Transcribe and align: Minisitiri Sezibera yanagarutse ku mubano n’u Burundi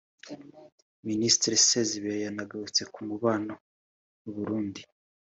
Minisitiri 1.07 1.55
Sezibera 1.67 2.17
yanagarutse 2.25 2.81
ku 2.93 2.99
mubano 3.09 3.53
n’u 4.21 4.31
Burundi 4.37 4.81